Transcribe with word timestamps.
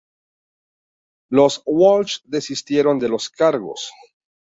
Los 1.29 1.61
Walsh 1.63 2.21
desistieron 2.23 2.97
de 2.97 3.07
los 3.07 3.29
cargos. 3.29 3.91